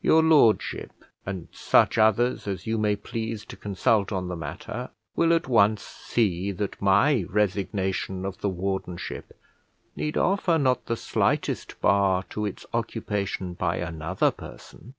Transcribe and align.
Your 0.00 0.22
Lordship, 0.22 0.92
and 1.26 1.48
such 1.52 1.98
others 1.98 2.46
as 2.48 2.66
you 2.66 2.78
may 2.78 2.96
please 2.96 3.44
to 3.44 3.54
consult 3.54 4.10
on 4.10 4.28
the 4.28 4.34
matter, 4.34 4.88
will 5.14 5.34
at 5.34 5.46
once 5.46 5.82
see 5.82 6.52
that 6.52 6.80
my 6.80 7.26
resignation 7.28 8.24
of 8.24 8.38
the 8.40 8.48
wardenship 8.48 9.38
need 9.94 10.16
offer 10.16 10.56
not 10.56 10.86
the 10.86 10.96
slightest 10.96 11.78
bar 11.82 12.22
to 12.30 12.46
its 12.46 12.64
occupation 12.72 13.52
by 13.52 13.76
another 13.76 14.30
person. 14.30 14.94